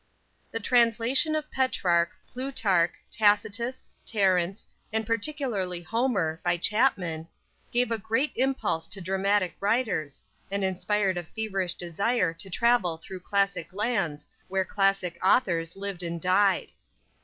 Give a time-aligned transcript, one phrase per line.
[0.51, 7.27] "_The translation of Petrarch, Plutarch, Tacitus, Terence, and particularly Homer, by Chapman,
[7.71, 13.19] gave a great impulse to dramatic writers, and inspired a feverish desire to travel through
[13.19, 16.71] classic lands where classic authors lived and died.